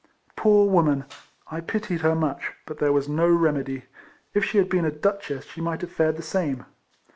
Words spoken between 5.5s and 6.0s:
must have